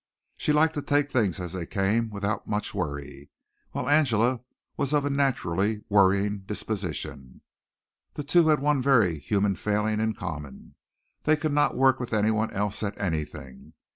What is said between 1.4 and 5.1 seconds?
they came without much worry, while Angela was of